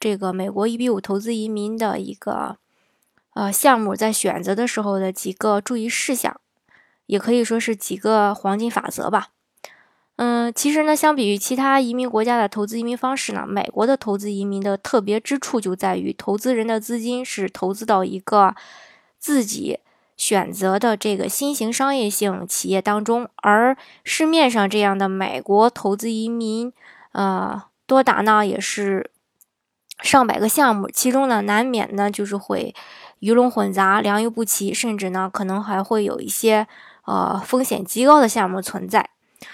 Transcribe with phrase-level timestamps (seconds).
[0.00, 2.58] 这个美国一比五投资移民的一个
[3.34, 6.40] 呃项目，在选择的时候的几个注意事项，
[7.06, 9.28] 也可以说是几个黄金法则吧。
[10.16, 18.54] 嗯，其实呢，相比于其他移民国家的投资移民方式呢，美国的投资移民的特别之处就在于，投资人的资金是投资到一个
[19.18, 19.78] 自己
[20.16, 26.72] 选择的这个新型商业性企业当中，而市面上这样的美国投资移民，
[27.12, 29.10] 呃，多达呢也是。
[30.02, 32.74] 上百个项目，其中呢难免呢就是会
[33.20, 36.66] 鱼龙混杂、良莠不齐，甚至呢可能还会有一些
[37.06, 39.10] 呃风险极高的项目存在。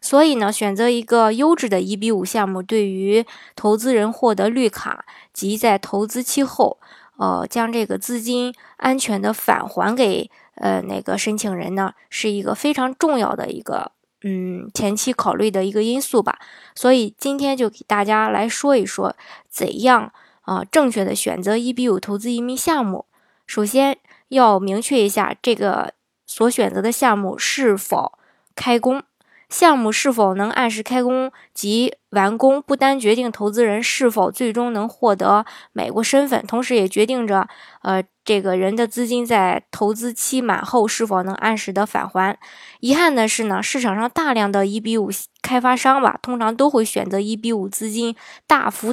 [0.00, 3.24] 所以呢，选择一个优质的一比五项目，对于
[3.56, 6.78] 投资人获得绿卡及在投资期后，
[7.16, 16.38] 呃将这个资金安全的返还给呃那个申请人呢，是一个非常重要的一个嗯前期考虑的一个因素吧。
[16.74, 19.16] 所以今天就给大家来说一说
[19.48, 20.12] 怎样。
[20.44, 23.06] 啊，正确的选择 eb 五投资移民项目，
[23.46, 25.92] 首先要明确一下这个
[26.26, 28.12] 所选择的项目是否
[28.54, 29.02] 开工。
[29.50, 37.46] 项目是否能按时开工及完工，不单决定投资人是否最终能获得美国身份，同时也决定着
[37.82, 42.36] 呃这个人的资金在投资期满后是否能按时的返还。
[42.80, 48.16] 遗憾的是呢，市场上大量的 eb 五开发商吧，通常都会选择 eb 五资金
[48.48, 48.92] 大幅。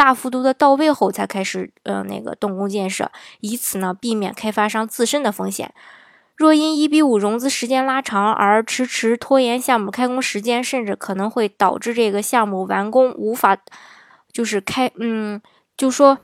[0.00, 5.74] 大幅度的到位后才开始，呃，那个动工建设，以此呢避免开发商自身的风险。
[6.36, 13.58] 若因一比五融资时间拉长而迟迟拖延项目开工时间，甚至可能会导致这个项目完工无法，
[14.32, 15.38] 就是开，嗯，
[15.76, 16.20] 就说。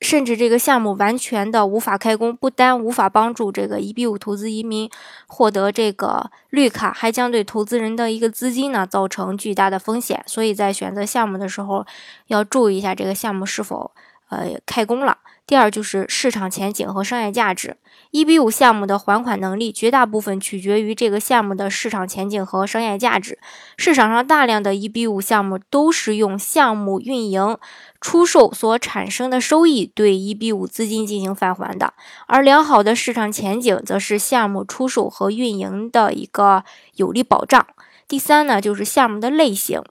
[0.00, 4.90] 甚至这个项目完全的无法开工，不单无法帮助这个一比五投资移民
[5.26, 10.22] 获得这个绿卡，还将对投资人的一个资金呢造成巨大的风险。
[10.26, 11.86] 所以在选择项目的时候，
[12.28, 13.90] 要注意一下这个项目是否
[14.30, 15.18] 呃开工了。
[15.46, 17.76] 第二就是市场前景和商业价值。
[18.12, 23.36] 一比五项目的还款能力绝大部分取决于这个项目的市场前景和商业价值。
[23.76, 27.58] 市场上大量的一比五项目都是用项目运营
[28.00, 31.92] 出售所产生的收益对一比五资金进行返还的，
[32.26, 36.64] 而良好的市场前景则是项目出售和运营的一个
[36.94, 37.66] 有力保障。
[38.06, 39.82] 第三呢，就是项目的类型。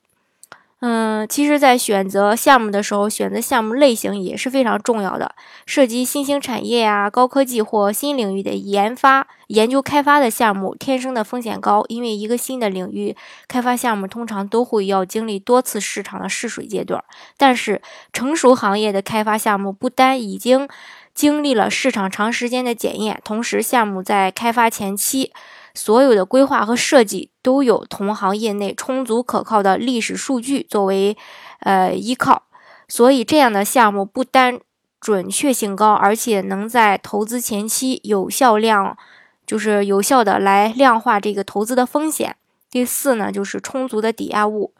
[0.81, 5.35] 嗯，其实，在选择项目的时候，选择项目类型也是非常重要的。
[5.65, 13.13] 涉及新兴产业啊、高科技或新领域的研发、研究开发的项目，天生的风险高，因为一个新的领域
[13.49, 17.03] 开发项目通常都会要经历多次市场的试水阶段。
[17.35, 17.81] 但是，
[18.13, 20.69] 成熟行业的开发项目不单已经
[21.13, 25.33] 经历了市场长时间的检验，同时项目在开发前期。
[25.73, 31.15] 所有的规划和设计都有同行业内充足可靠的历史数据作为
[31.59, 32.43] 呃依靠，
[32.87, 34.59] 所以这样的项目不单
[34.99, 38.97] 准确性高，而且能在投资前期有效量，
[39.45, 42.35] 就是有效的来量化这个投资的风险。
[42.69, 44.73] 第四呢，就是充足的抵押物，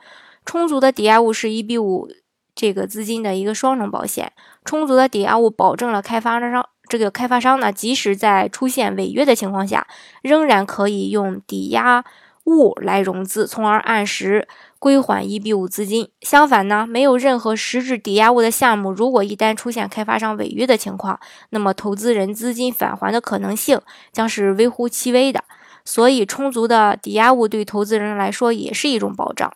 [0.45, 2.07] 充足的抵押物是一比五
[2.53, 4.33] 这个资金的一个双重保险，
[4.65, 6.67] 充足的抵押物保证了开发商。
[6.89, 9.87] 这个开发商呢，即使在出现违约的情况下，
[10.23, 12.03] 仍然可以用抵押
[12.45, 14.47] 物来融资，从而按时
[14.79, 16.09] 归还一比五资金。
[16.21, 21.19] 相反呢，没有任何实质抵押物的项目，如果一旦出现开发商违约的情况，
[21.51, 23.79] 那么投资人资金返还的可能性
[24.11, 25.43] 将是微乎其微的。
[25.85, 29.51] 所以，充足的抵押物对投资人来说也是一种保障。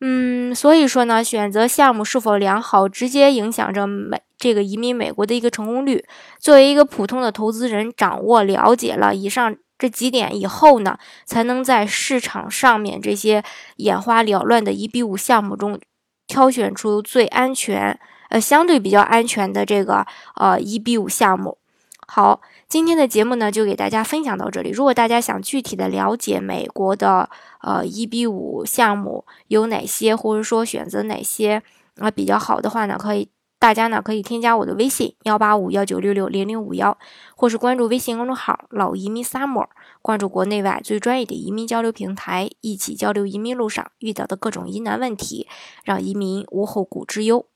[0.00, 6.04] 嗯，所以说呢，选择项目是否良好，直接影响着美这个移民美国的一个成功率。
[6.38, 13.44] 作为一个普通的投资人，掌握了解了以上这几点以后呢，才能在市场上面这些
[13.76, 15.78] 眼花缭乱的一比五项目中，
[16.26, 21.58] 挑选出最安全，呃，相对比较安全的这个呃一比五项目。
[22.06, 22.40] 好，
[22.70, 24.70] 今天的节目呢就给大家分享到这里。
[24.70, 27.28] 如果大家想具体的了解美国的
[27.62, 31.64] 呃一比五项目有哪些，或者说选择哪些
[31.96, 33.28] 啊比较好的话呢，可以
[33.58, 36.96] 大家呢可以添加我的微信幺八五幺九六六零零五幺，
[37.34, 39.66] 或是关注微信公众号老移民 summer，
[40.00, 45.48] 关注国内外最专业的移民交流平台，一起交流移民路上遇到的各种疑难问题，
[45.82, 47.46] 让移民无后顾之忧。